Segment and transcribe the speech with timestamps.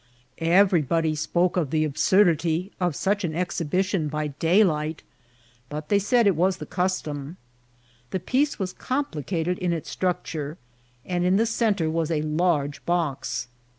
[0.41, 5.03] Erery body spoke of the absurdity of such an exhibition by daylight,
[5.69, 7.37] but they said it was the custom.
[8.09, 10.57] The piece was complicated in its structure,
[11.05, 13.47] and in the centre was a large box.